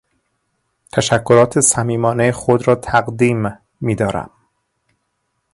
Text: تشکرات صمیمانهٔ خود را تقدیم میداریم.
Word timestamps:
تشکرات 0.93 1.59
صمیمانهٔ 1.59 2.31
خود 2.31 2.67
را 2.67 2.75
تقدیم 2.75 3.57
میداریم. 3.81 4.29